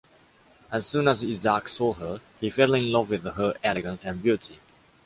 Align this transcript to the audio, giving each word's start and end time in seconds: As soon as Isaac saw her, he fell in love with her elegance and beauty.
As 0.71 0.87
soon 0.87 1.07
as 1.07 1.23
Isaac 1.23 1.67
saw 1.67 1.93
her, 1.93 2.21
he 2.39 2.49
fell 2.49 2.73
in 2.73 2.91
love 2.91 3.11
with 3.11 3.23
her 3.23 3.53
elegance 3.63 4.03
and 4.03 4.19
beauty. 4.19 4.57